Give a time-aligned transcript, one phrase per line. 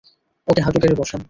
[0.47, 1.19] ওকে হাঁটুগেঁড়ে বসান।